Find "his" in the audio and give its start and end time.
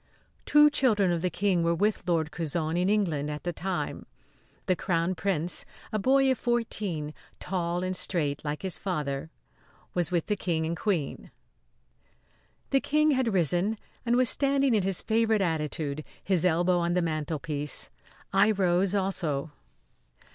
8.63-8.79, 14.81-15.03, 16.23-16.45